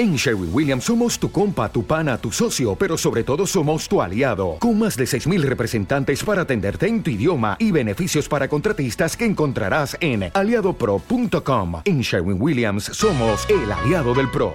En 0.00 0.16
Sherwin 0.16 0.48
Williams 0.50 0.84
somos 0.84 1.18
tu 1.18 1.30
compa, 1.30 1.70
tu 1.70 1.84
pana, 1.84 2.16
tu 2.16 2.32
socio, 2.32 2.74
pero 2.74 2.96
sobre 2.96 3.22
todo 3.22 3.46
somos 3.46 3.86
tu 3.86 4.00
aliado, 4.00 4.56
con 4.58 4.78
más 4.78 4.96
de 4.96 5.04
6.000 5.04 5.42
representantes 5.42 6.24
para 6.24 6.40
atenderte 6.40 6.86
en 6.86 7.02
tu 7.02 7.10
idioma 7.10 7.58
y 7.58 7.70
beneficios 7.70 8.26
para 8.26 8.48
contratistas 8.48 9.14
que 9.14 9.26
encontrarás 9.26 9.98
en 10.00 10.30
aliadopro.com. 10.32 11.82
En 11.84 12.00
Sherwin 12.00 12.40
Williams 12.40 12.84
somos 12.84 13.46
el 13.50 13.70
aliado 13.70 14.14
del 14.14 14.30
PRO. 14.30 14.54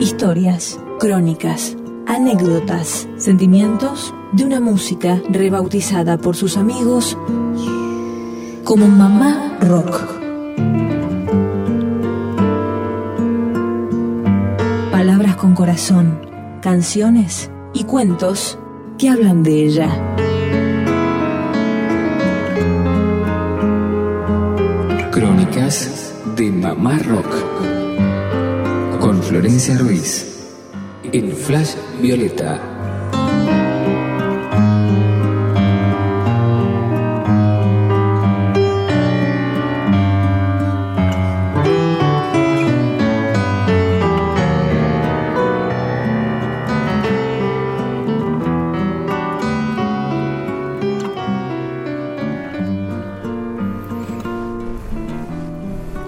Historias, 0.00 0.80
crónicas, 0.98 1.76
anécdotas, 2.06 3.06
sentimientos 3.18 4.14
de 4.32 4.46
una 4.46 4.60
música 4.60 5.20
rebautizada 5.28 6.16
por 6.16 6.36
sus 6.36 6.56
amigos 6.56 7.18
como 8.64 8.88
Mamá 8.88 9.58
Rock. 9.60 10.21
Corazón, 15.54 16.26
canciones 16.60 17.50
y 17.74 17.84
cuentos 17.84 18.58
que 18.98 19.08
hablan 19.08 19.42
de 19.42 19.64
ella. 19.64 20.16
Crónicas 25.10 26.14
de 26.36 26.50
Mamá 26.50 26.98
Rock 26.98 27.34
con 29.00 29.22
Florencia 29.22 29.76
Ruiz 29.78 30.32
en 31.12 31.32
Flash 31.32 31.74
Violeta. 32.00 32.71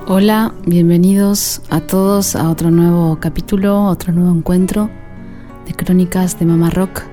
Hola, 0.07 0.53
bienvenidos 0.67 1.63
a 1.71 1.81
todos 1.81 2.37
a 2.37 2.51
otro 2.51 2.71
nuevo 2.71 3.19
capítulo, 3.21 3.87
otro 3.87 4.13
nuevo 4.13 4.37
encuentro 4.37 4.91
de 5.67 5.73
Crónicas 5.73 6.39
de 6.39 6.45
Mamá 6.45 6.69
Rock. 6.69 7.05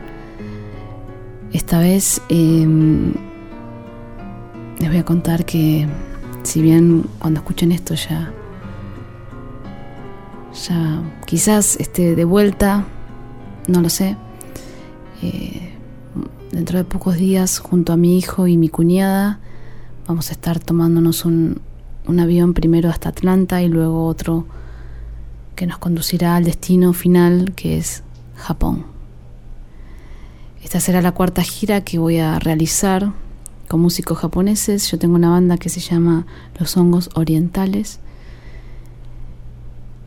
Esta 1.53 1.79
vez 1.79 2.21
em, 2.27 3.13
les 4.77 4.89
voy 4.89 4.97
a 4.97 5.05
contar 5.05 5.45
que 5.45 5.87
si 6.43 6.61
bien 6.61 7.05
cuando 7.17 7.39
escuchen 7.39 7.71
esto 7.71 7.93
ya 7.93 8.33
ya 10.67 11.01
quizás 11.25 11.77
esté 11.77 12.17
de 12.17 12.25
vuelta, 12.25 12.83
no 13.69 13.81
lo 13.81 13.87
sé. 13.87 14.17
Eh, 15.21 15.71
dentro 16.51 16.77
de 16.77 16.83
pocos 16.83 17.15
días, 17.15 17.59
junto 17.59 17.93
a 17.93 17.97
mi 17.97 18.17
hijo 18.17 18.47
y 18.47 18.57
mi 18.57 18.67
cuñada, 18.67 19.39
vamos 20.09 20.27
a 20.29 20.33
estar 20.33 20.59
tomándonos 20.59 21.23
un, 21.23 21.61
un 22.11 22.19
avión 22.19 22.53
primero 22.53 22.89
hasta 22.89 23.09
Atlanta 23.09 23.61
y 23.61 23.69
luego 23.69 24.05
otro 24.05 24.45
que 25.55 25.65
nos 25.65 25.77
conducirá 25.77 26.35
al 26.35 26.43
destino 26.43 26.93
final 26.93 27.53
que 27.55 27.77
es 27.77 28.03
Japón. 28.35 28.85
Esta 30.61 30.79
será 30.79 31.01
la 31.01 31.13
cuarta 31.13 31.41
gira 31.41 31.81
que 31.81 31.97
voy 31.97 32.17
a 32.19 32.37
realizar 32.37 33.13
con 33.67 33.79
músicos 33.79 34.19
japoneses. 34.19 34.91
Yo 34.91 34.99
tengo 34.99 35.15
una 35.15 35.29
banda 35.29 35.57
que 35.57 35.69
se 35.69 35.79
llama 35.79 36.27
Los 36.59 36.75
Hongos 36.77 37.09
Orientales. 37.15 37.99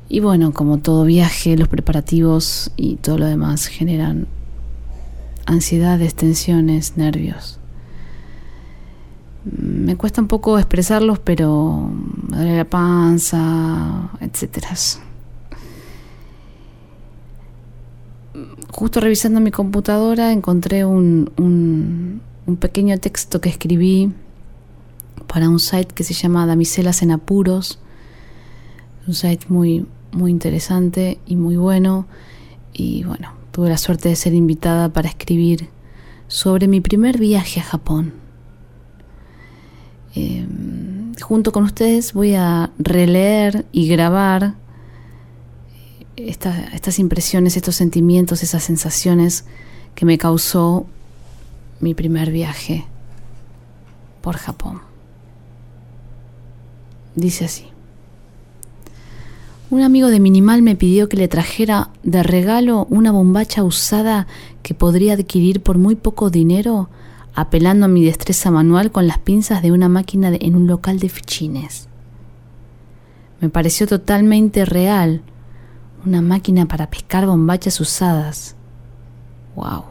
Y 0.09 0.21
bueno, 0.21 0.53
como 0.53 0.79
todo 0.79 1.05
viaje, 1.05 1.57
los 1.57 1.69
preparativos 1.69 2.71
y 2.77 2.97
todo 2.97 3.19
lo 3.19 3.27
demás 3.27 3.67
generan 3.67 4.29
ansiedades, 5.47 6.14
tensiones, 6.14 6.97
nervios 6.97 7.59
me 9.45 9.97
cuesta 9.97 10.23
un 10.23 10.29
poco 10.29 10.59
expresarlos, 10.59 11.19
pero 11.19 11.91
me 12.31 12.57
la 12.57 12.65
panza, 12.65 14.11
etcétera. 14.21 14.71
Justo 18.71 19.01
revisando 19.01 19.41
mi 19.41 19.51
computadora 19.51 20.33
encontré 20.33 20.85
un, 20.85 21.31
un, 21.37 22.57
pequeño 22.57 22.99
texto 22.99 23.41
que 23.41 23.49
escribí 23.49 24.13
para 25.27 25.49
un 25.49 25.61
site 25.61 25.95
que 25.95 26.05
se 26.05 26.15
llama 26.15 26.47
Damiselas 26.47 27.03
en 27.03 27.11
Apuros. 27.11 27.79
Un 29.07 29.15
site 29.15 29.47
muy, 29.49 29.87
muy 30.13 30.31
interesante 30.31 31.19
y 31.27 31.37
muy 31.37 31.57
bueno. 31.57 32.07
Y 32.73 33.05
bueno, 33.05 33.33
tuve 33.53 33.69
la 33.69 33.79
suerte 33.79 34.09
de 34.09 34.17
ser 34.17 34.35
invitada 34.35 34.89
para 34.89 35.09
escribir 35.09 35.69
sobre 36.27 36.67
mi 36.67 36.81
primer 36.81 37.19
viaje 37.19 37.61
a 37.61 37.65
Japón 37.65 38.23
Em, 40.14 41.14
junto 41.20 41.52
con 41.52 41.64
ustedes 41.64 42.13
voy 42.13 42.35
a 42.35 42.70
releer 42.79 43.67
y 43.73 43.89
grabar 43.89 44.55
estas 46.17 46.98
impresiones, 46.98 47.57
estos 47.57 47.75
sentimientos, 47.75 48.42
esas 48.42 48.63
sensaciones 48.63 49.45
que 49.95 50.07
me 50.07 50.19
causó 50.19 50.86
mi 51.80 51.95
primer 51.95 52.30
viaje 52.30 52.85
por 54.23 54.36
Japón. 54.36 54.80
Dice 57.17 57.45
así. 57.45 57.67
Un 59.70 59.83
amigo 59.83 60.08
de 60.08 60.20
Minimal 60.20 60.63
me 60.63 60.77
pidió 60.77 61.08
que 61.08 61.17
le 61.17 61.27
trajera 61.27 61.91
de 62.05 62.23
regalo 62.23 62.86
una 62.91 63.11
bombacha 63.11 63.64
usada 63.64 64.27
que 64.63 64.75
podría 64.75 65.14
adquirir 65.14 65.63
por 65.63 65.79
muy 65.79 65.96
poco 65.96 66.31
dinero 66.31 66.89
apelando 67.34 67.86
a 67.86 67.89
mi 67.89 68.05
destreza 68.05 68.50
manual 68.50 68.92
con 68.92 69.06
las 69.06 69.18
pinzas 69.18 69.62
de 69.62 69.72
una 69.72 69.89
máquina 69.89 70.30
en 70.33 70.55
un 70.55 70.67
local 70.67 70.98
de 71.00 71.08
fichines. 71.08 71.89
Me 73.40 73.48
pareció 73.48 73.86
totalmente 73.86 74.64
real, 74.64 75.22
una 76.06 76.22
máquina 76.22 76.67
para 76.67 76.90
pescar 76.90 77.27
bombachas 77.27 77.80
usadas. 77.80 78.55
¡Wow! 79.56 79.84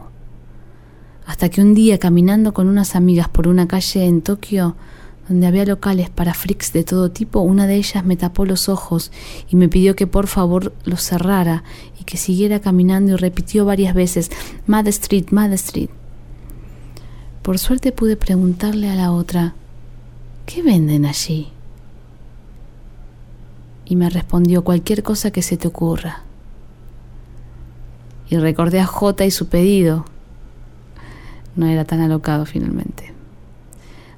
Hasta 1.25 1.49
que 1.49 1.61
un 1.61 1.73
día, 1.73 1.99
caminando 1.99 2.53
con 2.53 2.67
unas 2.67 2.95
amigas 2.95 3.29
por 3.29 3.47
una 3.47 3.67
calle 3.67 4.05
en 4.05 4.21
Tokio, 4.21 4.75
donde 5.27 5.47
había 5.47 5.65
locales 5.65 6.09
para 6.09 6.33
freaks 6.33 6.73
de 6.73 6.83
todo 6.83 7.11
tipo, 7.11 7.39
una 7.39 7.65
de 7.65 7.75
ellas 7.75 8.03
me 8.03 8.17
tapó 8.17 8.45
los 8.45 8.67
ojos 8.67 9.11
y 9.49 9.55
me 9.55 9.69
pidió 9.69 9.95
que 9.95 10.05
por 10.05 10.27
favor 10.27 10.73
los 10.83 11.01
cerrara 11.01 11.63
y 11.99 12.03
que 12.03 12.17
siguiera 12.17 12.59
caminando 12.59 13.13
y 13.13 13.15
repitió 13.15 13.63
varias 13.65 13.93
veces 13.93 14.31
Mad 14.67 14.87
Street, 14.87 15.27
Mad 15.31 15.53
Street. 15.53 15.89
Por 17.43 17.59
suerte 17.59 17.91
pude 17.91 18.15
preguntarle 18.15 18.89
a 18.89 18.95
la 18.95 19.11
otra, 19.11 19.53
¿qué 20.45 20.63
venden 20.63 21.05
allí? 21.05 21.49
Y 23.83 23.97
me 23.97 24.09
respondió 24.09 24.63
cualquier 24.63 25.03
cosa 25.03 25.29
que 25.29 25.41
se 25.41 25.57
te 25.57 25.67
ocurra. 25.67 26.21
Y 28.29 28.37
recordé 28.37 28.79
a 28.79 28.85
J 28.85 29.25
y 29.25 29.31
su 29.31 29.49
pedido. 29.49 30.05
No 31.57 31.67
era 31.67 31.83
tan 31.83 31.99
alocado 31.99 32.45
finalmente. 32.45 33.13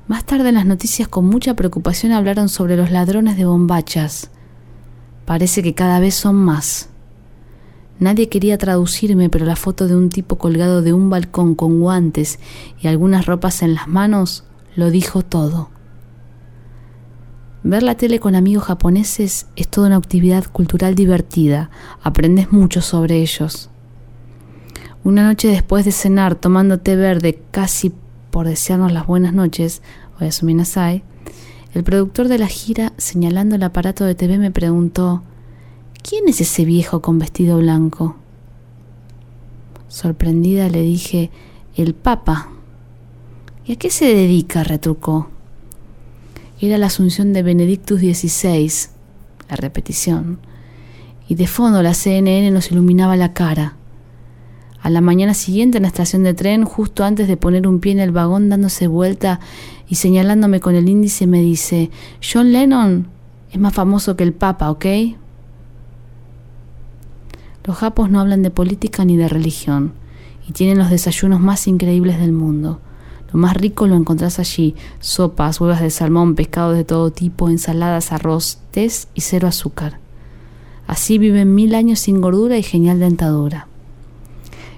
Más 0.08 0.24
tarde 0.24 0.50
en 0.50 0.56
las 0.56 0.68
noticias 0.68 1.08
con 1.08 1.26
mucha 1.26 1.56
preocupación 1.56 2.12
hablaron 2.12 2.48
sobre 2.48 2.78
los 2.78 2.92
ladrones 2.92 3.38
de 3.38 3.46
bombachas. 3.46 4.30
Parece 5.26 5.64
que 5.64 5.74
cada 5.74 6.00
vez 6.00 6.14
son 6.14 6.36
más. 6.36 6.90
Nadie 8.00 8.28
quería 8.28 8.58
traducirme, 8.58 9.30
pero 9.30 9.46
la 9.46 9.56
foto 9.56 9.88
de 9.88 9.96
un 9.96 10.10
tipo 10.10 10.38
colgado 10.38 10.82
de 10.82 10.92
un 10.92 11.10
balcón 11.10 11.56
con 11.56 11.80
guantes 11.80 12.40
y 12.82 12.88
algunas 12.88 13.26
ropas 13.26 13.62
en 13.62 13.74
las 13.74 13.88
manos 13.88 14.44
lo 14.76 14.90
dijo 14.92 15.22
todo. 15.22 15.70
Ver 17.64 17.82
la 17.84 17.96
tele 17.96 18.20
con 18.20 18.36
amigos 18.36 18.66
japoneses 18.66 19.48
es 19.56 19.68
toda 19.68 19.88
una 19.88 19.96
actividad 19.96 20.46
cultural 20.52 20.94
divertida, 20.94 21.72
aprendes 22.04 22.52
mucho 22.52 22.82
sobre 22.82 23.22
ellos. 23.22 23.70
Una 25.04 25.24
noche 25.24 25.48
después 25.48 25.86
de 25.86 25.92
cenar 25.92 26.36
tomando 26.36 26.80
té 26.80 26.96
verde 26.96 27.42
casi 27.52 27.94
por 28.30 28.46
desearnos 28.46 28.92
las 28.92 29.08
buenas 29.08 29.34
noches, 29.34 29.82
Oyasuminasai, 30.20 31.04
el 31.74 31.84
productor 31.84 32.28
de 32.28 32.38
la 32.38 32.48
gira, 32.48 32.94
señalando 32.98 33.56
el 33.56 33.64
aparato 33.64 34.06
de 34.06 34.16
TV, 34.16 34.38
me 34.38 34.52
preguntó 34.52 35.24
¿Quién 36.08 36.30
es 36.30 36.40
ese 36.40 36.66
viejo 36.66 37.02
con 37.02 37.18
vestido 37.18 37.58
blanco? 37.58 38.16
Sorprendida 39.88 40.70
le 40.70 40.84
dije, 40.84 41.32
el 41.76 41.96
Papa. 41.96 42.50
¿Y 43.66 43.72
a 43.72 43.76
qué 43.78 43.90
se 43.90 44.14
dedica? 44.14 44.64
retrucó. 44.64 45.30
Era 46.62 46.78
la 46.78 46.86
asunción 46.86 47.34
de 47.34 47.42
Benedictus 47.42 48.02
XVI, 48.02 48.72
la 49.50 49.56
repetición, 49.56 50.38
y 51.28 51.34
de 51.34 51.48
fondo 51.48 51.82
la 51.82 51.96
CNN 51.96 52.52
nos 52.52 52.72
iluminaba 52.72 53.16
la 53.16 53.34
cara. 53.34 53.76
A 54.84 54.92
la 54.92 55.02
mañana 55.02 55.34
siguiente 55.34 55.80
en 55.80 55.84
la 55.84 55.88
estación 55.88 56.22
de 56.22 56.36
tren, 56.36 56.66
justo 56.66 57.04
antes 57.04 57.28
de 57.28 57.36
poner 57.36 57.68
un 57.68 57.80
pie 57.80 57.94
en 57.94 58.00
el 58.00 58.12
vagón 58.12 58.50
dándose 58.50 58.86
vuelta 58.86 59.40
y 59.88 59.96
señalándome 59.96 60.60
con 60.60 60.76
el 60.76 60.88
índice, 60.88 61.26
me 61.26 61.42
dice, 61.42 61.90
John 62.22 62.52
Lennon, 62.52 63.08
Es 63.52 63.60
más 63.60 63.74
famoso 63.74 64.16
que 64.16 64.24
el 64.24 64.34
Papa, 64.34 64.70
¿ok? 64.70 64.86
Los 67.66 67.78
japos 67.78 68.12
no 68.12 68.20
hablan 68.20 68.44
de 68.44 68.52
política 68.52 69.06
ni 69.06 69.18
de 69.18 69.28
religión 69.28 69.94
y 70.48 70.54
tienen 70.54 70.78
los 70.78 70.92
desayunos 70.92 71.40
más 71.40 71.68
increíbles 71.68 72.20
del 72.20 72.32
mundo. 72.32 72.80
Lo 73.34 73.40
más 73.40 73.58
rico 73.58 73.88
lo 73.88 73.96
encontrás 73.96 74.38
allí, 74.38 74.76
sopas, 75.00 75.60
huevas 75.60 75.82
de 75.82 75.90
salmón, 75.90 76.36
pescados 76.36 76.78
de 76.78 76.84
todo 76.84 77.12
tipo, 77.12 77.50
ensaladas, 77.50 78.12
arroz, 78.12 78.60
té 78.70 78.88
y 79.16 79.22
cero 79.22 79.48
azúcar. 79.48 80.00
Así 80.86 81.18
viven 81.18 81.56
mil 81.56 81.74
años 81.74 82.00
sin 82.00 82.22
gordura 82.22 82.56
y 82.58 82.64
genial 82.64 83.00
dentadura. 83.00 83.68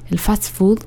El 0.09 0.19
fast 0.19 0.45
food 0.45 0.79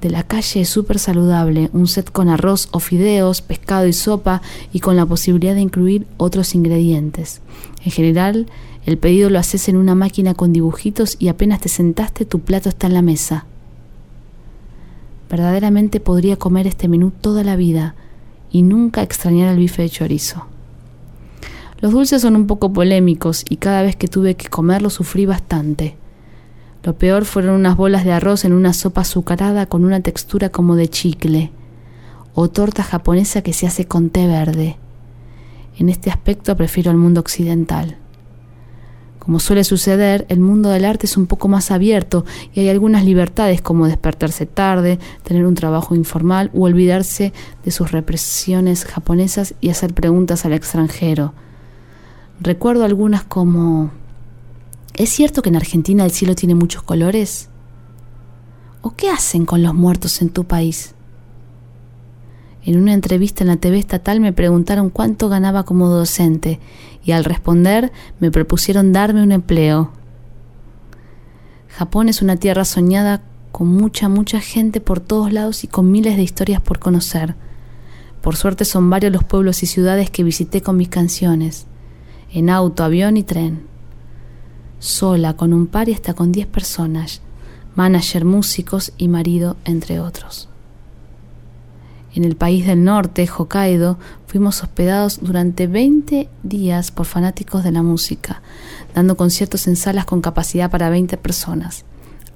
de 0.00 0.10
la 0.10 0.22
calle 0.22 0.60
es 0.60 0.68
súper 0.68 0.98
saludable, 0.98 1.70
un 1.72 1.88
set 1.88 2.10
con 2.12 2.28
arroz 2.28 2.68
o 2.70 2.78
fideos, 2.78 3.42
pescado 3.42 3.86
y 3.86 3.92
sopa 3.92 4.42
y 4.72 4.80
con 4.80 4.96
la 4.96 5.06
posibilidad 5.06 5.54
de 5.54 5.60
incluir 5.60 6.06
otros 6.16 6.54
ingredientes. 6.54 7.40
En 7.84 7.90
general, 7.90 8.46
el 8.86 8.96
pedido 8.96 9.28
lo 9.28 9.38
haces 9.38 9.68
en 9.68 9.76
una 9.76 9.94
máquina 9.94 10.34
con 10.34 10.52
dibujitos 10.52 11.16
y 11.18 11.28
apenas 11.28 11.60
te 11.60 11.68
sentaste 11.68 12.24
tu 12.24 12.40
plato 12.40 12.68
está 12.68 12.86
en 12.86 12.94
la 12.94 13.02
mesa. 13.02 13.44
Verdaderamente 15.28 16.00
podría 16.00 16.36
comer 16.36 16.66
este 16.66 16.88
menú 16.88 17.10
toda 17.10 17.42
la 17.42 17.56
vida 17.56 17.94
y 18.50 18.62
nunca 18.62 19.02
extrañar 19.02 19.52
el 19.52 19.58
bife 19.58 19.82
de 19.82 19.90
chorizo. 19.90 20.46
Los 21.80 21.92
dulces 21.92 22.22
son 22.22 22.34
un 22.34 22.46
poco 22.46 22.72
polémicos 22.72 23.44
y 23.48 23.56
cada 23.56 23.82
vez 23.82 23.94
que 23.94 24.08
tuve 24.08 24.36
que 24.36 24.48
comerlo 24.48 24.90
sufrí 24.90 25.26
bastante. 25.26 25.96
Lo 26.84 26.96
peor 26.96 27.24
fueron 27.24 27.54
unas 27.54 27.76
bolas 27.76 28.04
de 28.04 28.12
arroz 28.12 28.44
en 28.44 28.52
una 28.52 28.72
sopa 28.72 29.00
azucarada 29.00 29.66
con 29.66 29.84
una 29.84 30.00
textura 30.00 30.50
como 30.50 30.76
de 30.76 30.88
chicle, 30.88 31.50
o 32.34 32.48
torta 32.48 32.82
japonesa 32.82 33.42
que 33.42 33.52
se 33.52 33.66
hace 33.66 33.86
con 33.86 34.10
té 34.10 34.26
verde. 34.26 34.76
En 35.76 35.88
este 35.88 36.10
aspecto 36.10 36.56
prefiero 36.56 36.90
el 36.90 36.96
mundo 36.96 37.20
occidental. 37.20 37.96
Como 39.18 39.40
suele 39.40 39.62
suceder, 39.64 40.24
el 40.30 40.40
mundo 40.40 40.70
del 40.70 40.86
arte 40.86 41.04
es 41.04 41.16
un 41.18 41.26
poco 41.26 41.48
más 41.48 41.70
abierto 41.70 42.24
y 42.54 42.60
hay 42.60 42.70
algunas 42.70 43.04
libertades 43.04 43.60
como 43.60 43.86
despertarse 43.86 44.46
tarde, 44.46 44.98
tener 45.22 45.44
un 45.44 45.54
trabajo 45.54 45.94
informal 45.94 46.50
o 46.54 46.62
olvidarse 46.62 47.34
de 47.62 47.70
sus 47.70 47.92
represiones 47.92 48.86
japonesas 48.86 49.54
y 49.60 49.68
hacer 49.68 49.92
preguntas 49.92 50.46
al 50.46 50.54
extranjero. 50.54 51.34
Recuerdo 52.40 52.84
algunas 52.84 53.22
como 53.24 53.90
¿Es 54.98 55.10
cierto 55.10 55.42
que 55.42 55.48
en 55.48 55.54
Argentina 55.54 56.04
el 56.04 56.10
cielo 56.10 56.34
tiene 56.34 56.56
muchos 56.56 56.82
colores? 56.82 57.50
¿O 58.82 58.96
qué 58.96 59.10
hacen 59.10 59.46
con 59.46 59.62
los 59.62 59.72
muertos 59.72 60.20
en 60.22 60.28
tu 60.28 60.42
país? 60.42 60.96
En 62.64 62.76
una 62.76 62.94
entrevista 62.94 63.44
en 63.44 63.48
la 63.48 63.58
TV 63.58 63.78
estatal 63.78 64.18
me 64.18 64.32
preguntaron 64.32 64.90
cuánto 64.90 65.28
ganaba 65.28 65.62
como 65.62 65.86
docente 65.86 66.58
y 67.04 67.12
al 67.12 67.22
responder 67.22 67.92
me 68.18 68.32
propusieron 68.32 68.92
darme 68.92 69.22
un 69.22 69.30
empleo. 69.30 69.92
Japón 71.68 72.08
es 72.08 72.20
una 72.20 72.34
tierra 72.34 72.64
soñada 72.64 73.22
con 73.52 73.68
mucha, 73.68 74.08
mucha 74.08 74.40
gente 74.40 74.80
por 74.80 74.98
todos 74.98 75.32
lados 75.32 75.62
y 75.62 75.68
con 75.68 75.92
miles 75.92 76.16
de 76.16 76.24
historias 76.24 76.60
por 76.60 76.80
conocer. 76.80 77.36
Por 78.20 78.34
suerte 78.34 78.64
son 78.64 78.90
varios 78.90 79.12
los 79.12 79.22
pueblos 79.22 79.62
y 79.62 79.66
ciudades 79.66 80.10
que 80.10 80.24
visité 80.24 80.60
con 80.60 80.76
mis 80.76 80.88
canciones, 80.88 81.68
en 82.32 82.50
auto, 82.50 82.82
avión 82.82 83.16
y 83.16 83.22
tren. 83.22 83.77
Sola, 84.80 85.34
con 85.34 85.52
un 85.52 85.66
par 85.66 85.88
y 85.88 85.92
hasta 85.92 86.14
con 86.14 86.30
diez 86.30 86.46
personas, 86.46 87.20
manager, 87.74 88.24
músicos 88.24 88.92
y 88.96 89.08
marido, 89.08 89.56
entre 89.64 89.98
otros. 89.98 90.48
En 92.14 92.24
el 92.24 92.36
país 92.36 92.66
del 92.66 92.84
norte, 92.84 93.28
Hokkaido, 93.28 93.98
fuimos 94.26 94.62
hospedados 94.62 95.18
durante 95.20 95.66
20 95.66 96.28
días 96.42 96.90
por 96.90 97.06
fanáticos 97.06 97.64
de 97.64 97.72
la 97.72 97.82
música, 97.82 98.40
dando 98.94 99.16
conciertos 99.16 99.66
en 99.66 99.74
salas 99.74 100.04
con 100.04 100.20
capacidad 100.20 100.70
para 100.70 100.90
20 100.90 101.16
personas. 101.16 101.84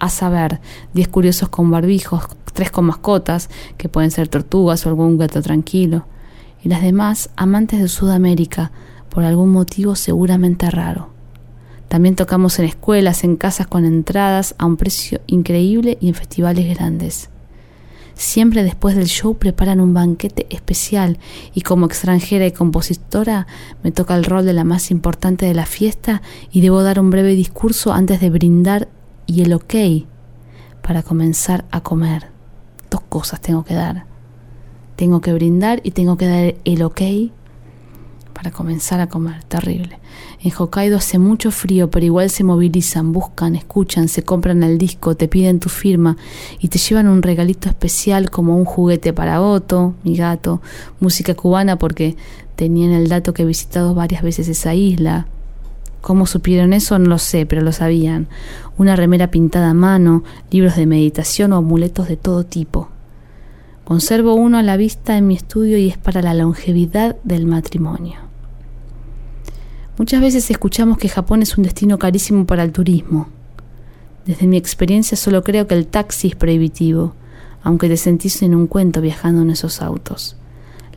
A 0.00 0.08
saber, 0.08 0.60
10 0.94 1.08
curiosos 1.08 1.48
con 1.48 1.70
barbijos, 1.70 2.24
3 2.52 2.72
con 2.72 2.86
mascotas, 2.86 3.50
que 3.76 3.88
pueden 3.88 4.10
ser 4.10 4.26
tortugas 4.26 4.84
o 4.84 4.88
algún 4.88 5.16
gato 5.16 5.42
tranquilo, 5.42 6.06
y 6.64 6.68
las 6.68 6.82
demás 6.82 7.30
amantes 7.36 7.80
de 7.80 7.88
Sudamérica, 7.88 8.72
por 9.10 9.22
algún 9.22 9.50
motivo 9.50 9.94
seguramente 9.94 10.70
raro. 10.70 11.12
También 11.92 12.16
tocamos 12.16 12.58
en 12.58 12.64
escuelas, 12.64 13.22
en 13.22 13.36
casas 13.36 13.66
con 13.66 13.84
entradas 13.84 14.54
a 14.56 14.64
un 14.64 14.78
precio 14.78 15.20
increíble 15.26 15.98
y 16.00 16.08
en 16.08 16.14
festivales 16.14 16.74
grandes. 16.74 17.28
Siempre 18.14 18.64
después 18.64 18.96
del 18.96 19.08
show 19.08 19.36
preparan 19.36 19.78
un 19.78 19.92
banquete 19.92 20.46
especial 20.48 21.18
y 21.52 21.60
como 21.60 21.84
extranjera 21.84 22.46
y 22.46 22.52
compositora 22.52 23.46
me 23.82 23.92
toca 23.92 24.16
el 24.16 24.24
rol 24.24 24.46
de 24.46 24.54
la 24.54 24.64
más 24.64 24.90
importante 24.90 25.44
de 25.44 25.52
la 25.52 25.66
fiesta 25.66 26.22
y 26.50 26.62
debo 26.62 26.82
dar 26.82 26.98
un 26.98 27.10
breve 27.10 27.34
discurso 27.34 27.92
antes 27.92 28.22
de 28.22 28.30
brindar 28.30 28.88
y 29.26 29.42
el 29.42 29.52
ok 29.52 29.74
para 30.80 31.02
comenzar 31.02 31.66
a 31.70 31.82
comer. 31.82 32.30
Dos 32.88 33.02
cosas 33.02 33.42
tengo 33.42 33.66
que 33.66 33.74
dar. 33.74 34.06
Tengo 34.96 35.20
que 35.20 35.34
brindar 35.34 35.82
y 35.84 35.90
tengo 35.90 36.16
que 36.16 36.26
dar 36.26 36.54
el 36.64 36.82
ok 36.84 37.02
para 38.42 38.50
comenzar 38.50 38.98
a 38.98 39.06
comer. 39.06 39.44
Terrible. 39.44 40.00
En 40.42 40.50
Hokkaido 40.50 40.96
hace 40.96 41.20
mucho 41.20 41.52
frío, 41.52 41.90
pero 41.90 42.04
igual 42.04 42.28
se 42.28 42.42
movilizan, 42.42 43.12
buscan, 43.12 43.54
escuchan, 43.54 44.08
se 44.08 44.24
compran 44.24 44.64
el 44.64 44.78
disco, 44.78 45.14
te 45.14 45.28
piden 45.28 45.60
tu 45.60 45.68
firma 45.68 46.16
y 46.58 46.66
te 46.66 46.78
llevan 46.78 47.06
un 47.06 47.22
regalito 47.22 47.68
especial 47.68 48.30
como 48.30 48.56
un 48.56 48.64
juguete 48.64 49.12
para 49.12 49.40
Otto, 49.40 49.94
mi 50.02 50.16
gato, 50.16 50.60
música 50.98 51.36
cubana 51.36 51.78
porque 51.78 52.16
tenían 52.56 52.90
el 52.90 53.08
dato 53.08 53.32
que 53.32 53.42
he 53.44 53.46
visitado 53.46 53.94
varias 53.94 54.24
veces 54.24 54.48
esa 54.48 54.74
isla. 54.74 55.28
¿Cómo 56.00 56.26
supieron 56.26 56.72
eso? 56.72 56.98
No 56.98 57.10
lo 57.10 57.18
sé, 57.18 57.46
pero 57.46 57.62
lo 57.62 57.70
sabían. 57.70 58.26
Una 58.76 58.96
remera 58.96 59.30
pintada 59.30 59.70
a 59.70 59.74
mano, 59.74 60.24
libros 60.50 60.74
de 60.74 60.86
meditación 60.86 61.52
o 61.52 61.58
amuletos 61.58 62.08
de 62.08 62.16
todo 62.16 62.42
tipo. 62.42 62.88
Conservo 63.84 64.34
uno 64.34 64.58
a 64.58 64.62
la 64.64 64.76
vista 64.76 65.16
en 65.16 65.28
mi 65.28 65.36
estudio 65.36 65.78
y 65.78 65.90
es 65.90 65.96
para 65.96 66.22
la 66.22 66.34
longevidad 66.34 67.14
del 67.22 67.46
matrimonio. 67.46 68.31
Muchas 69.98 70.22
veces 70.22 70.50
escuchamos 70.50 70.96
que 70.96 71.10
Japón 71.10 71.42
es 71.42 71.58
un 71.58 71.64
destino 71.64 71.98
carísimo 71.98 72.46
para 72.46 72.62
el 72.62 72.72
turismo. 72.72 73.28
Desde 74.24 74.46
mi 74.46 74.56
experiencia 74.56 75.18
solo 75.18 75.44
creo 75.44 75.66
que 75.66 75.74
el 75.74 75.86
taxi 75.86 76.28
es 76.28 76.34
prohibitivo, 76.34 77.14
aunque 77.62 77.88
te 77.88 77.98
sentís 77.98 78.40
en 78.40 78.54
un 78.54 78.68
cuento 78.68 79.02
viajando 79.02 79.42
en 79.42 79.50
esos 79.50 79.82
autos. 79.82 80.36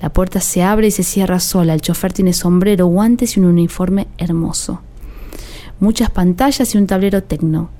La 0.01 0.13
puerta 0.13 0.39
se 0.39 0.63
abre 0.63 0.87
y 0.87 0.91
se 0.91 1.03
cierra 1.03 1.41
sola, 1.41 1.73
el 1.73 1.81
chofer 1.81 2.13
tiene 2.13 2.31
sombrero, 2.31 2.87
guantes 2.87 3.35
y 3.35 3.41
un 3.41 3.47
uniforme 3.47 4.07
hermoso. 4.17 4.81
Muchas 5.81 6.09
pantallas 6.09 6.73
y 6.73 6.77
un 6.77 6.87
tablero 6.87 7.21
tecno. 7.21 7.71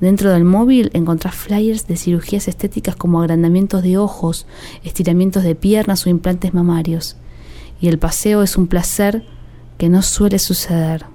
Dentro 0.00 0.30
del 0.30 0.44
móvil 0.44 0.90
encontrás 0.94 1.34
flyers 1.34 1.88
de 1.88 1.96
cirugías 1.96 2.46
estéticas 2.46 2.94
como 2.94 3.20
agrandamientos 3.20 3.82
de 3.82 3.98
ojos, 3.98 4.46
estiramientos 4.84 5.42
de 5.42 5.56
piernas 5.56 6.06
o 6.06 6.10
implantes 6.10 6.54
mamarios. 6.54 7.16
Y 7.80 7.88
el 7.88 7.98
paseo 7.98 8.44
es 8.44 8.56
un 8.56 8.68
placer 8.68 9.24
que 9.80 9.88
no 9.88 10.02
suele 10.02 10.38
suceder. 10.38 11.06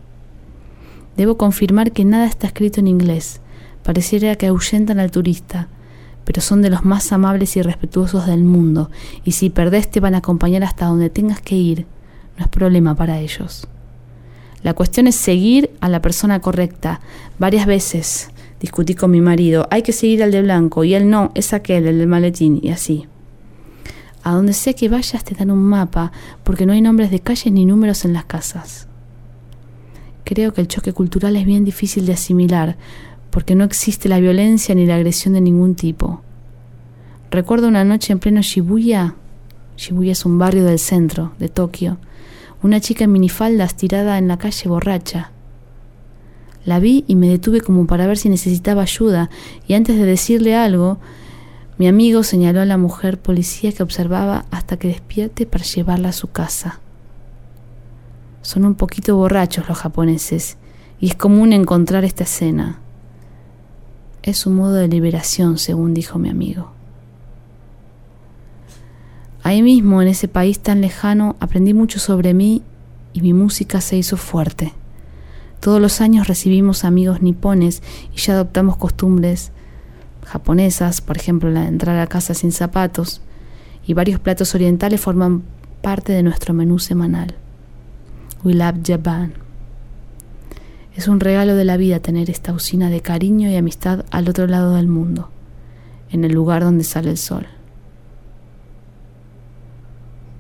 Debo 1.18 1.38
confirmar 1.38 1.92
que 1.92 2.04
nada 2.04 2.26
está 2.26 2.48
escrito 2.48 2.80
en 2.80 2.88
inglés. 2.88 3.40
Pareciera 3.84 4.36
que 4.38 4.48
ahuyentan 4.48 4.98
al 5.00 5.12
turista, 5.12 5.68
pero 6.24 6.42
son 6.42 6.64
de 6.64 6.72
los 6.72 6.84
más 6.84 7.12
amables 7.12 7.56
y 7.58 7.62
respetuosos 7.62 8.26
del 8.26 8.44
mundo, 8.44 8.90
y 9.24 9.34
si 9.34 9.52
perdés 9.52 9.92
te 9.92 10.00
van 10.00 10.16
a 10.16 10.18
acompañar 10.18 10.64
hasta 10.64 10.88
donde 10.88 11.12
tengas 11.12 11.42
que 11.42 11.56
ir. 11.56 11.86
No 12.40 12.46
es 12.46 12.50
problema 12.50 12.96
para 12.96 13.20
ellos. 13.20 13.68
La 14.64 14.74
cuestión 14.74 15.06
es 15.06 15.14
seguir 15.14 15.70
a 15.80 15.88
la 15.88 16.02
persona 16.02 16.40
correcta. 16.40 17.02
Varias 17.38 17.68
veces 17.68 18.32
Discutí 18.60 18.96
con 18.96 19.12
mi 19.12 19.22
marido, 19.22 19.68
hay 19.70 19.84
que 19.84 19.92
seguir 19.92 20.24
al 20.24 20.32
de 20.32 20.42
blanco 20.42 20.84
y 20.84 20.96
él 20.96 21.08
no, 21.08 21.32
es 21.36 21.54
aquel, 21.54 21.86
el 21.86 22.00
del 22.00 22.08
maletín, 22.08 22.60
y 22.64 22.70
así. 22.70 23.06
A 24.26 24.34
donde 24.34 24.54
sea 24.54 24.74
que 24.74 24.90
vayas 24.90 25.24
te 25.24 25.36
dan 25.36 25.52
un 25.52 25.64
mapa, 25.64 26.12
porque 26.44 26.66
no 26.66 26.74
hay 26.74 26.82
nombres 26.82 27.12
de 27.12 27.20
calles 27.20 27.54
ni 27.54 27.64
números 27.64 28.06
en 28.06 28.14
las 28.14 28.26
casas. 28.26 28.88
Creo 30.24 30.52
que 30.52 30.62
el 30.62 30.68
choque 30.68 30.94
cultural 30.94 31.36
es 31.36 31.46
bien 31.46 31.64
difícil 31.64 32.08
de 32.08 32.14
asimilar, 32.14 32.76
porque 33.30 33.54
no 33.54 33.64
existe 33.64 34.10
la 34.10 34.20
violencia 34.20 34.74
ni 34.74 34.88
la 34.88 34.96
agresión 34.96 35.36
de 35.36 35.42
ningún 35.42 35.76
tipo. 35.76 36.24
Recuerdo 37.30 37.68
una 37.68 37.84
noche 37.84 38.14
en 38.14 38.20
pleno 38.20 38.42
Shibuya, 38.42 39.14
Shibuya 39.78 40.14
es 40.14 40.26
un 40.26 40.40
barrio 40.40 40.66
del 40.66 40.80
centro 40.80 41.34
de 41.38 41.48
Tokio, 41.48 42.00
una 42.64 42.82
chica 42.82 43.04
en 43.04 43.12
minifaldas 43.12 43.76
tirada 43.76 44.18
en 44.18 44.28
la 44.28 44.40
calle 44.40 44.68
borracha. 44.68 45.30
La 46.66 46.80
vi 46.80 47.06
y 47.08 47.16
me 47.16 47.30
detuve 47.30 47.62
como 47.62 47.86
para 47.86 48.08
ver 48.08 48.18
si 48.18 48.30
necesitaba 48.30 48.82
ayuda, 48.82 49.30
y 49.68 49.76
antes 49.76 49.98
de 50.00 50.06
decirle 50.06 50.56
algo, 50.56 50.98
mi 51.78 51.88
amigo 51.88 52.24
señaló 52.24 52.62
a 52.62 52.66
la 52.66 52.78
mujer 52.78 53.20
policía 53.20 53.72
que 53.74 53.84
observaba 53.84 54.46
hasta 54.50 54.78
que 54.78 54.88
despierte 54.88 55.46
para 55.46 55.66
llevarla 55.66 56.10
a 56.10 56.14
su 56.14 56.30
casa. 56.30 56.80
Son 58.42 58.64
un 58.64 58.76
poquito 58.76 59.18
borrachos 59.18 59.68
los 59.68 59.78
japoneses, 59.78 60.58
y 61.00 61.08
es 61.08 61.16
común 61.16 61.52
encontrar 61.52 62.06
esta 62.06 62.24
escena. 62.24 62.80
Es 64.24 64.46
un 64.46 64.56
modo 64.56 64.76
de 64.76 64.88
liberación, 64.88 65.58
según 65.58 65.94
dijo 65.94 66.18
mi 66.18 66.30
amigo. 66.30 66.72
Ahí 69.44 69.62
mismo, 69.62 70.02
en 70.02 70.08
ese 70.08 70.28
país 70.28 70.60
tan 70.60 70.82
lejano, 70.82 71.36
aprendí 71.40 71.74
mucho 71.74 72.00
sobre 72.00 72.34
mí 72.34 72.64
y 73.14 73.22
mi 73.22 73.34
música 73.34 73.82
se 73.82 73.98
hizo 73.98 74.18
fuerte. 74.18 74.74
Todos 75.60 75.82
los 75.82 76.02
años 76.02 76.28
recibimos 76.28 76.84
amigos 76.84 77.22
nipones 77.22 77.84
y 78.16 78.20
ya 78.20 78.34
adoptamos 78.34 78.78
costumbres 78.78 79.52
japonesas, 80.26 81.02
por 81.02 81.18
ejemplo 81.18 81.50
la 81.50 81.62
de 81.62 81.68
entrar 81.68 81.98
a 82.00 82.08
casa 82.08 82.34
sin 82.34 82.52
zapatos, 82.52 83.22
y 83.86 83.94
varios 83.94 84.20
platos 84.20 84.56
orientales 84.56 85.00
forman 85.00 85.44
parte 85.82 86.14
de 86.14 86.24
nuestro 86.24 86.54
menú 86.54 86.80
semanal. 86.80 87.36
We 88.44 88.54
love 88.54 88.80
Japan. 88.86 89.34
Es 90.96 91.08
un 91.08 91.20
regalo 91.20 91.56
de 91.56 91.66
la 91.66 91.78
vida 91.78 92.00
tener 92.00 92.30
esta 92.30 92.54
usina 92.54 92.90
de 92.90 93.02
cariño 93.02 93.50
y 93.50 93.56
amistad 93.56 94.06
al 94.12 94.30
otro 94.30 94.48
lado 94.48 94.76
del 94.76 94.88
mundo, 94.88 95.30
en 96.10 96.24
el 96.24 96.32
lugar 96.32 96.64
donde 96.64 96.84
sale 96.84 97.10
el 97.10 97.18
sol. 97.18 97.48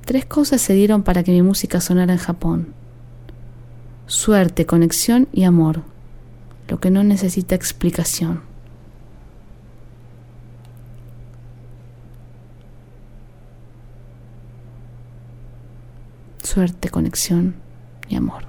Tres 0.06 0.25
cosas 0.25 0.62
se 0.62 0.74
dieron 0.74 1.04
para 1.04 1.24
que 1.24 1.32
mi 1.32 1.42
música 1.42 1.82
sonara 1.82 2.13
en 2.13 2.20
Japón. 2.20 2.74
Suerte, 4.08 4.65
conexión 4.65 5.27
y 5.34 5.44
amor, 5.44 5.82
lo 6.70 6.80
que 6.80 6.92
no 6.92 7.04
necesita 7.04 7.56
explicación. 7.56 8.54
Suerte, 16.46 16.90
conexión 16.90 17.56
y 18.08 18.16
amor, 18.16 18.44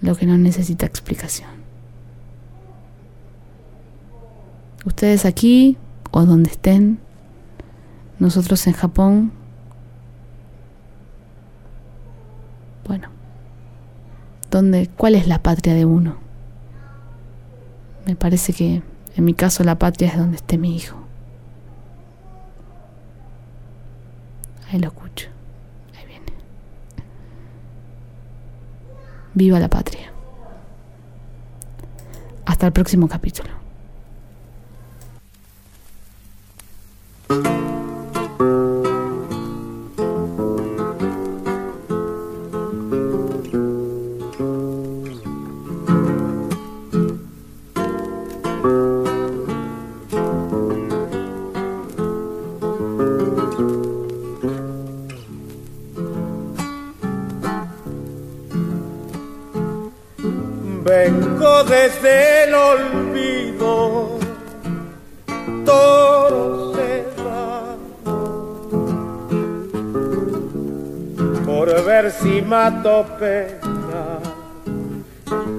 lo 0.00 0.14
que 0.14 0.24
no 0.24 0.38
necesita 0.38 0.86
explicación. 0.86 1.50
Ustedes 4.84 5.24
aquí 5.24 5.76
o 6.12 6.24
donde 6.24 6.50
estén, 6.50 7.00
nosotros 8.18 8.66
en 8.68 8.72
Japón, 8.72 9.32
bueno, 12.86 13.08
¿dónde, 14.50 14.88
¿cuál 14.96 15.16
es 15.16 15.26
la 15.26 15.42
patria 15.42 15.74
de 15.74 15.84
uno? 15.84 16.16
Me 18.06 18.16
parece 18.16 18.52
que 18.52 18.82
en 19.16 19.24
mi 19.24 19.34
caso 19.34 19.64
la 19.64 19.78
patria 19.78 20.08
es 20.08 20.16
donde 20.16 20.36
esté 20.36 20.56
mi 20.56 20.76
hijo. 20.76 20.96
Ahí 24.70 24.78
lo 24.78 24.88
escucho. 24.88 25.28
Ahí 25.96 26.06
viene. 26.06 26.26
Viva 29.34 29.60
la 29.60 29.68
patria. 29.68 30.12
Hasta 32.46 32.66
el 32.66 32.72
próximo 32.72 33.08
capítulo. 33.08 33.67
Vengo 60.88 61.64
desde 61.64 62.44
el 62.44 62.54
olvido, 62.54 64.18
toro 65.66 66.72
cerrado, 66.74 67.76
por 71.44 71.84
ver 71.84 72.10
si 72.10 72.40
mato 72.40 73.04
pena, 73.18 74.20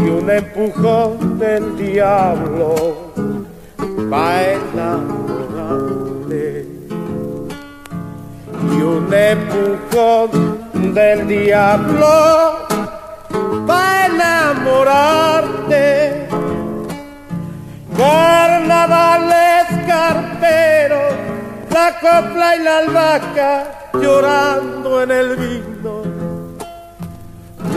Y 0.02 0.04
un 0.18 0.28
empujón 0.28 1.38
del 1.38 1.76
diablo 1.76 2.75
pa' 4.11 4.42
enamorarte 4.59 6.47
y 8.73 8.83
un 8.83 9.14
empujón 9.14 10.30
del 10.92 11.28
diablo 11.28 12.66
pa' 13.64 14.06
enamorarte 14.06 15.85
carnavales 17.97 19.66
carperos, 19.97 21.15
la 21.71 21.88
copla 22.05 22.57
y 22.57 22.62
la 22.62 22.79
albahaca 22.79 23.53
llorando 23.95 25.03
en 25.03 25.11
el 25.11 25.37
vino, 25.37 25.95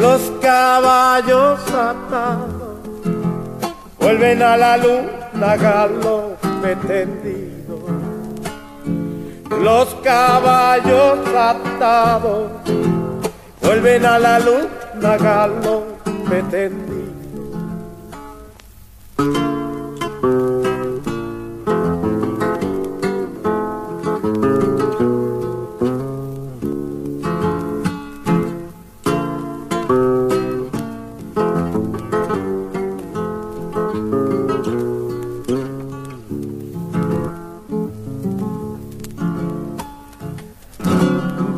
los 0.01 0.21
caballos 0.41 1.59
atados 1.71 2.77
vuelven 3.99 4.41
a 4.41 4.57
la 4.57 4.77
luna 4.77 5.51
galope 5.65 6.75
tendido, 6.87 7.77
los 9.67 9.87
caballos 10.03 11.19
atados 11.51 12.51
vuelven 13.61 14.05
a 14.05 14.19
la 14.19 14.39
luna 14.39 15.17
galope 15.17 16.43
tendido. 16.51 16.88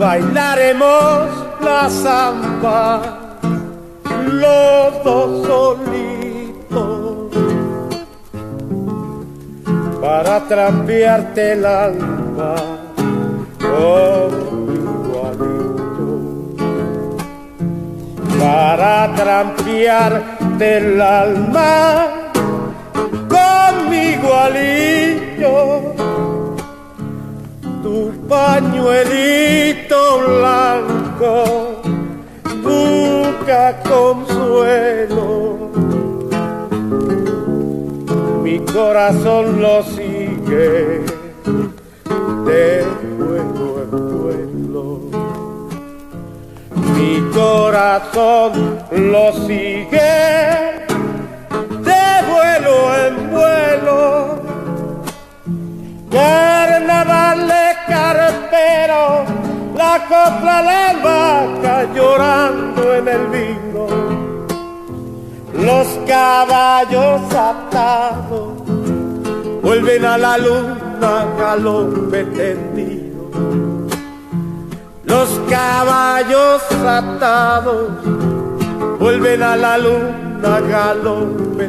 Bailaremos 0.02 1.30
la 1.62 1.88
samba, 1.88 3.40
los 4.26 5.04
dos 5.04 5.46
solitos, 5.46 7.30
para 10.02 10.40
trampearte 10.48 11.52
el 11.52 11.66
alma 11.68 12.56
con 13.60 14.32
igualito, 14.82 16.10
para 18.40 19.14
trampearte 19.16 20.78
el 20.78 21.00
alma 21.00 22.08
con 23.30 23.90
mi 23.92 24.02
igualito 24.18 25.91
pañuelito 28.32 30.00
blanco 30.26 31.82
busca 32.64 33.78
consuelo. 33.84 35.70
Mi 38.42 38.58
corazón 38.60 39.62
lo 39.62 39.84
sigue 39.84 41.02
de 42.46 42.86
vuelo 43.20 43.68
en 43.84 43.92
vuelo. 44.16 44.86
Mi 46.96 47.14
corazón 47.34 48.52
lo 48.92 49.34
sigue 49.46 50.41
la 59.92 60.00
copla 60.08 60.62
la 60.62 60.94
vaca 61.04 61.76
llorando 61.94 62.94
en 63.00 63.08
el 63.18 63.24
vino, 63.36 63.88
los 65.68 65.88
caballos 66.08 67.22
atados 67.34 68.54
vuelven 69.62 70.06
a 70.06 70.18
la 70.18 70.38
luna 70.38 71.14
galope 71.38 72.24
tendido, 72.40 73.32
los 75.04 75.30
caballos 75.50 76.62
atados 77.02 77.92
vuelven 78.98 79.44
a 79.44 79.58
la 79.58 79.78
luna 79.78 80.54
galope 80.74 81.68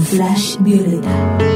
Flash 0.00 0.56
Violeta. 0.60 1.51